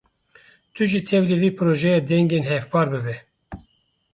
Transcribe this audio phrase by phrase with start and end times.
[0.73, 3.15] Tu jî tevlî vê projeya dengên hevpar bibe.